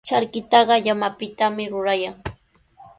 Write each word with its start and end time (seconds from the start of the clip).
Charkitaqa 0.07 0.75
llamapitami 0.85 1.63
rurayan. 1.71 2.15